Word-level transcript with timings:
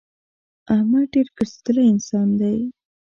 احمد 0.73 1.05
ډېر 1.13 1.27
ګرځېدلی 1.37 1.83
انسان 1.93 2.27
دی. 2.39 2.57